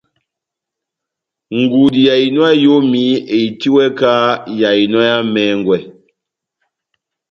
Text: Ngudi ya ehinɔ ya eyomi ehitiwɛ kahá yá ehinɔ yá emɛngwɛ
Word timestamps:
Ngudi 1.59 1.99
ya 2.07 2.13
ehinɔ 2.21 2.43
ya 2.49 2.55
eyomi 2.57 3.01
ehitiwɛ 3.33 3.83
kahá 3.99 4.29
yá 4.59 4.69
ehinɔ 4.79 4.99
yá 5.09 5.15
emɛngwɛ 5.23 5.77